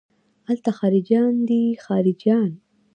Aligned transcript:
الته 0.49 0.71
خارجيان 0.79 1.33
دي 1.47 1.61
خارجيان. 1.85 2.51